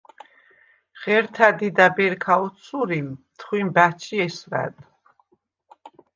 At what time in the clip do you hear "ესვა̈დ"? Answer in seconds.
4.25-4.73